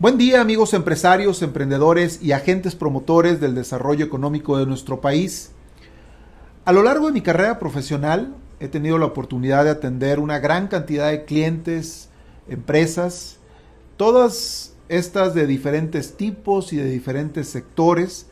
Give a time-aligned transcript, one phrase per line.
[0.00, 5.52] Buen día amigos empresarios, emprendedores y agentes promotores del desarrollo económico de nuestro país.
[6.64, 10.66] A lo largo de mi carrera profesional he tenido la oportunidad de atender una gran
[10.66, 12.08] cantidad de clientes,
[12.48, 13.38] empresas,
[13.96, 18.26] todas estas de diferentes tipos y de diferentes sectores,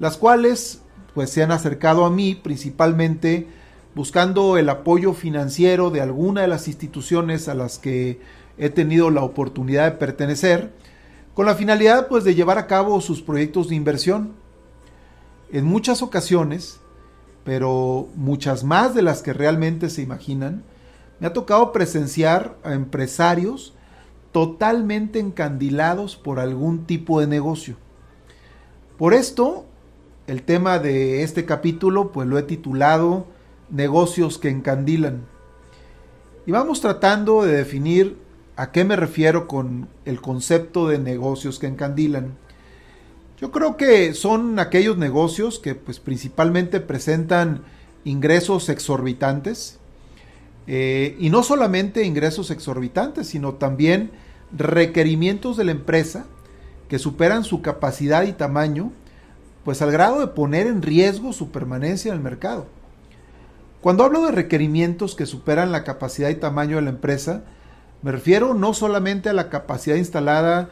[0.00, 0.82] las cuales
[1.14, 3.46] pues se han acercado a mí principalmente
[3.94, 8.18] buscando el apoyo financiero de alguna de las instituciones a las que
[8.58, 10.72] he tenido la oportunidad de pertenecer
[11.34, 14.32] con la finalidad pues de llevar a cabo sus proyectos de inversión.
[15.50, 16.80] En muchas ocasiones,
[17.44, 20.62] pero muchas más de las que realmente se imaginan,
[21.20, 23.74] me ha tocado presenciar a empresarios
[24.32, 27.76] totalmente encandilados por algún tipo de negocio.
[28.98, 29.66] Por esto,
[30.26, 33.26] el tema de este capítulo pues lo he titulado
[33.70, 35.26] Negocios que encandilan.
[36.46, 38.18] Y vamos tratando de definir
[38.56, 42.36] ¿A qué me refiero con el concepto de negocios que encandilan?
[43.40, 47.64] Yo creo que son aquellos negocios que pues principalmente presentan
[48.04, 49.78] ingresos exorbitantes
[50.66, 54.12] eh, y no solamente ingresos exorbitantes, sino también
[54.56, 56.26] requerimientos de la empresa
[56.88, 58.92] que superan su capacidad y tamaño,
[59.64, 62.66] pues al grado de poner en riesgo su permanencia en el mercado.
[63.80, 67.42] Cuando hablo de requerimientos que superan la capacidad y tamaño de la empresa,
[68.04, 70.68] me refiero no solamente a la capacidad instalada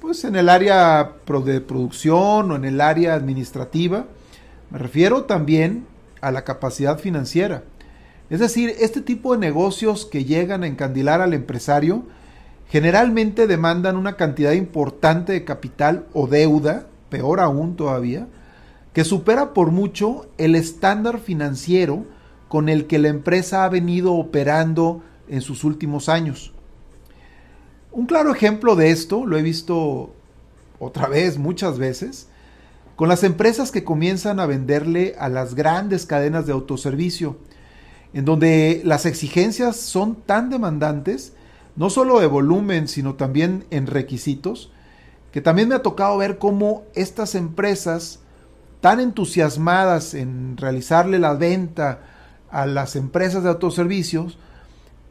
[0.00, 1.14] pues en el área
[1.44, 4.04] de producción o en el área administrativa,
[4.70, 5.84] me refiero también
[6.20, 7.64] a la capacidad financiera.
[8.30, 12.04] Es decir, este tipo de negocios que llegan a encandilar al empresario
[12.68, 18.28] generalmente demandan una cantidad importante de capital o deuda, peor aún todavía,
[18.92, 22.04] que supera por mucho el estándar financiero
[22.46, 26.52] con el que la empresa ha venido operando en sus últimos años.
[27.96, 30.14] Un claro ejemplo de esto lo he visto
[30.78, 32.28] otra vez muchas veces
[32.94, 37.38] con las empresas que comienzan a venderle a las grandes cadenas de autoservicio,
[38.12, 41.32] en donde las exigencias son tan demandantes,
[41.74, 44.70] no solo de volumen, sino también en requisitos,
[45.32, 48.18] que también me ha tocado ver cómo estas empresas,
[48.82, 52.00] tan entusiasmadas en realizarle la venta
[52.50, 54.38] a las empresas de autoservicios,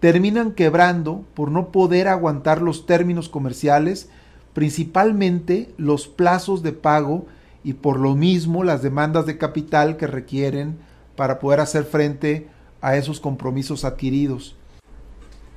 [0.05, 4.07] terminan quebrando por no poder aguantar los términos comerciales,
[4.53, 7.25] principalmente los plazos de pago
[7.63, 10.77] y por lo mismo las demandas de capital que requieren
[11.15, 12.49] para poder hacer frente
[12.81, 14.55] a esos compromisos adquiridos.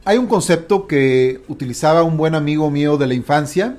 [0.06, 3.76] Hay un concepto que utilizaba un buen amigo mío de la infancia,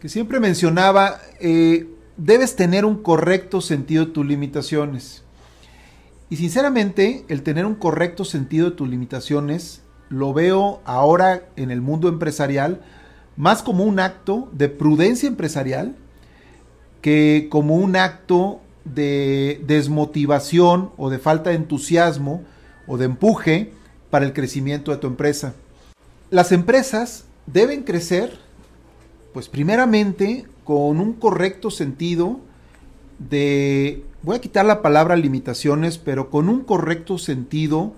[0.00, 1.88] que siempre mencionaba, eh,
[2.18, 5.24] debes tener un correcto sentido de tus limitaciones.
[6.30, 11.80] Y sinceramente, el tener un correcto sentido de tus limitaciones lo veo ahora en el
[11.80, 12.82] mundo empresarial
[13.36, 15.94] más como un acto de prudencia empresarial
[17.00, 22.42] que como un acto de desmotivación o de falta de entusiasmo
[22.86, 23.72] o de empuje
[24.10, 25.54] para el crecimiento de tu empresa.
[26.30, 28.38] Las empresas deben crecer,
[29.32, 32.40] pues primeramente con un correcto sentido
[33.18, 37.92] de, voy a quitar la palabra limitaciones, pero con un correcto sentido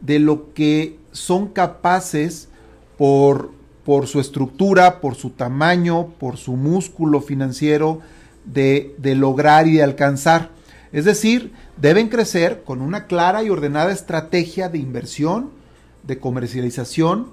[0.00, 2.48] de lo que son capaces
[2.96, 3.52] por,
[3.84, 8.00] por su estructura, por su tamaño, por su músculo financiero,
[8.44, 10.50] de, de lograr y de alcanzar.
[10.92, 15.50] Es decir, deben crecer con una clara y ordenada estrategia de inversión,
[16.02, 17.28] de comercialización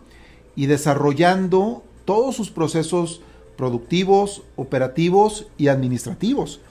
[0.56, 3.22] y desarrollando todos sus procesos
[3.58, 6.62] productivos, operativos y administrativos.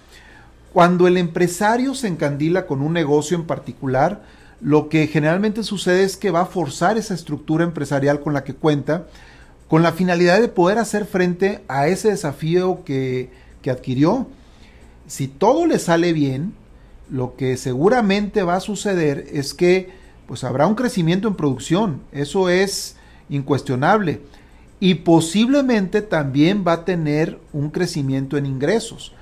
[0.72, 4.22] Cuando el empresario se encandila con un negocio en particular,
[4.60, 8.54] lo que generalmente sucede es que va a forzar esa estructura empresarial con la que
[8.54, 9.06] cuenta,
[9.68, 13.30] con la finalidad de poder hacer frente a ese desafío que,
[13.62, 14.26] que adquirió.
[15.06, 16.52] Si todo le sale bien,
[17.10, 19.90] lo que seguramente va a suceder es que
[20.26, 22.96] pues habrá un crecimiento en producción, eso es
[23.30, 24.20] incuestionable,
[24.78, 29.14] y posiblemente también va a tener un crecimiento en ingresos.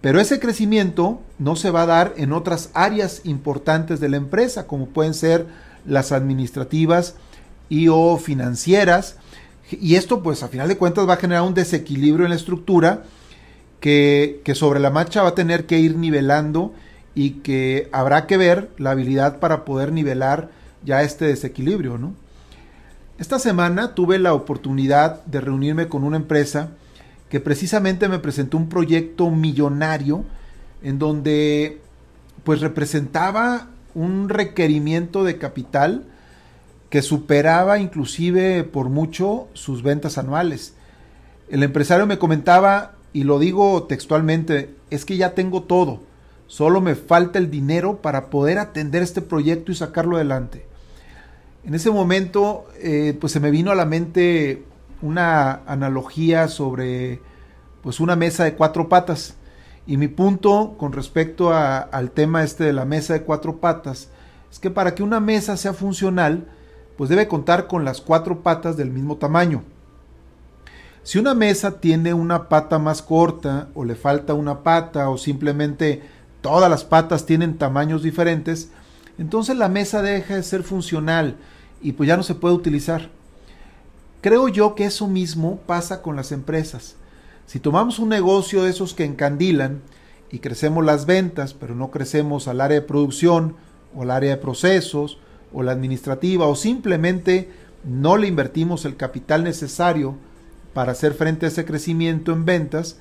[0.00, 4.66] Pero ese crecimiento no se va a dar en otras áreas importantes de la empresa,
[4.66, 5.46] como pueden ser
[5.84, 7.16] las administrativas
[7.68, 9.16] y o financieras.
[9.70, 13.02] Y esto, pues, a final de cuentas va a generar un desequilibrio en la estructura
[13.80, 16.72] que, sobre la marcha va a tener que ir nivelando
[17.14, 20.50] y que habrá que ver la habilidad para poder nivelar
[20.84, 22.14] ya este desequilibrio, ¿no?
[23.18, 26.70] Esta semana tuve la oportunidad de reunirme con una empresa
[27.28, 30.24] que precisamente me presentó un proyecto millonario
[30.82, 31.80] en donde
[32.44, 36.04] pues representaba un requerimiento de capital
[36.90, 40.74] que superaba inclusive por mucho sus ventas anuales.
[41.50, 46.00] El empresario me comentaba, y lo digo textualmente, es que ya tengo todo,
[46.46, 50.64] solo me falta el dinero para poder atender este proyecto y sacarlo adelante.
[51.64, 54.62] En ese momento, eh, pues se me vino a la mente
[55.02, 57.20] una analogía sobre
[57.82, 59.36] pues una mesa de cuatro patas.
[59.86, 64.10] Y mi punto con respecto al tema este de la mesa de cuatro patas
[64.50, 66.46] es que para que una mesa sea funcional,
[66.96, 69.62] pues debe contar con las cuatro patas del mismo tamaño.
[71.02, 76.02] Si una mesa tiene una pata más corta o le falta una pata o simplemente
[76.42, 78.70] todas las patas tienen tamaños diferentes,
[79.16, 81.36] entonces la mesa deja de ser funcional
[81.80, 83.08] y pues ya no se puede utilizar.
[84.20, 86.96] Creo yo que eso mismo pasa con las empresas.
[87.46, 89.80] Si tomamos un negocio de esos que encandilan
[90.30, 93.54] y crecemos las ventas, pero no crecemos al área de producción
[93.94, 95.18] o al área de procesos
[95.52, 97.48] o la administrativa o simplemente
[97.84, 100.16] no le invertimos el capital necesario
[100.74, 102.98] para hacer frente a ese crecimiento en ventas,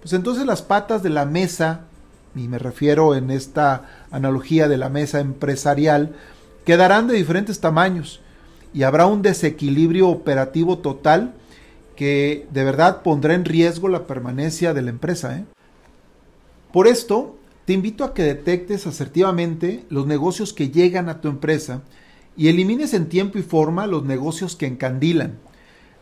[0.00, 1.82] pues entonces las patas de la mesa,
[2.34, 6.14] y me refiero en esta analogía de la mesa empresarial,
[6.64, 8.20] quedarán de diferentes tamaños
[8.74, 11.32] y habrá un desequilibrio operativo total
[11.96, 15.38] que de verdad pondrá en riesgo la permanencia de la empresa.
[15.38, 15.44] ¿eh?
[16.72, 17.36] Por esto,
[17.66, 21.82] te invito a que detectes asertivamente los negocios que llegan a tu empresa
[22.36, 25.38] y elimines en tiempo y forma los negocios que encandilan.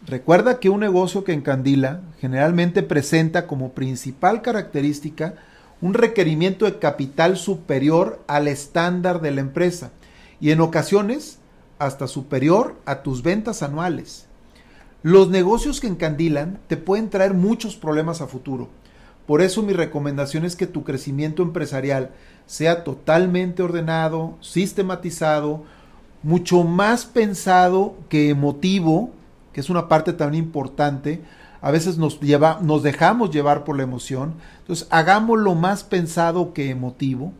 [0.06, 5.34] Recuerda que un negocio que encandila generalmente presenta como principal característica
[5.82, 9.92] un requerimiento de capital superior al estándar de la empresa
[10.40, 11.38] y en ocasiones
[11.86, 14.26] hasta superior a tus ventas anuales.
[15.02, 18.68] Los negocios que encandilan te pueden traer muchos problemas a futuro.
[19.26, 22.10] Por eso mi recomendación es que tu crecimiento empresarial
[22.46, 25.64] sea totalmente ordenado, sistematizado,
[26.22, 29.10] mucho más pensado que emotivo,
[29.52, 31.20] que es una parte tan importante.
[31.60, 34.34] A veces nos, lleva, nos dejamos llevar por la emoción.
[34.60, 37.32] Entonces, hagámoslo más pensado que emotivo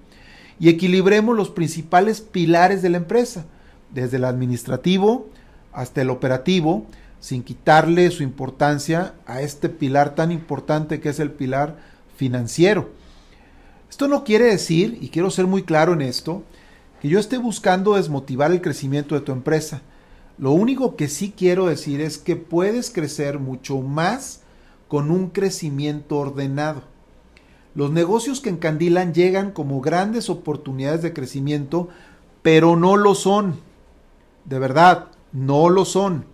[0.59, 3.47] y equilibremos los principales pilares de la empresa,
[3.93, 5.29] desde el administrativo
[5.73, 6.87] hasta el operativo,
[7.21, 11.77] sin quitarle su importancia a este pilar tan importante que es el pilar
[12.17, 12.91] financiero.
[13.89, 16.43] Esto no quiere decir, y quiero ser muy claro en esto,
[17.01, 19.83] que yo esté buscando desmotivar el crecimiento de tu empresa.
[20.39, 24.41] Lo único que sí quiero decir es que puedes crecer mucho más
[24.89, 26.83] con un crecimiento ordenado.
[27.75, 31.89] Los negocios que encandilan llegan como grandes oportunidades de crecimiento,
[32.43, 33.61] pero no lo son.
[34.45, 36.27] De verdad, no lo son.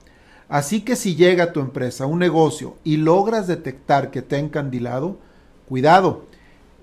[0.49, 4.39] Así que si llega a tu empresa un negocio y logras detectar que te ha
[4.39, 5.19] encandilado,
[5.69, 6.25] cuidado,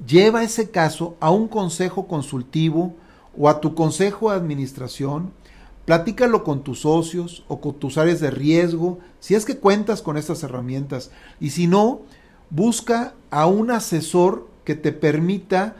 [0.05, 2.93] lleva ese caso a un consejo consultivo
[3.37, 5.31] o a tu consejo de administración,
[5.85, 10.17] platícalo con tus socios o con tus áreas de riesgo, si es que cuentas con
[10.17, 11.11] estas herramientas.
[11.39, 12.01] Y si no,
[12.51, 15.75] busca a un asesor que te permita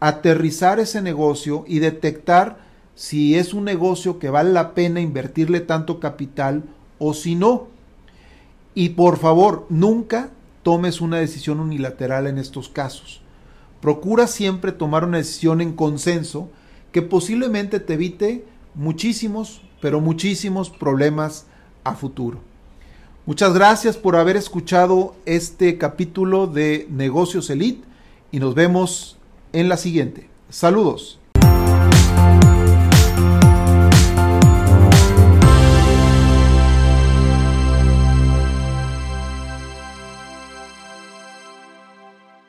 [0.00, 2.58] aterrizar ese negocio y detectar
[3.02, 6.62] si es un negocio que vale la pena invertirle tanto capital
[7.00, 7.66] o si no.
[8.76, 10.30] Y por favor, nunca
[10.62, 13.20] tomes una decisión unilateral en estos casos.
[13.80, 16.48] Procura siempre tomar una decisión en consenso
[16.92, 18.44] que posiblemente te evite
[18.76, 21.46] muchísimos, pero muchísimos problemas
[21.82, 22.38] a futuro.
[23.26, 27.82] Muchas gracias por haber escuchado este capítulo de Negocios Elite
[28.30, 29.18] y nos vemos
[29.52, 30.28] en la siguiente.
[30.50, 31.18] Saludos.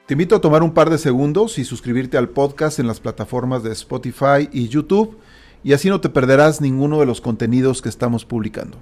[0.06, 3.64] Te invito a tomar un par de segundos y suscribirte al podcast en las plataformas
[3.64, 5.18] de Spotify y YouTube
[5.64, 8.78] y así no te perderás ninguno de los contenidos que estamos publicando.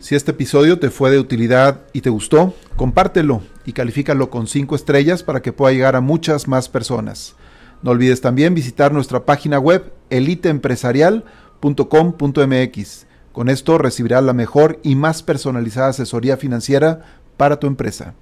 [0.00, 4.76] Si este episodio te fue de utilidad y te gustó, compártelo y califícalo con 5
[4.76, 7.36] estrellas para que pueda llegar a muchas más personas.
[7.82, 13.06] No olvides también visitar nuestra página web eliteempresarial.com.mx.
[13.32, 18.14] Con esto recibirás la mejor y más personalizada asesoría financiera para tu empresa.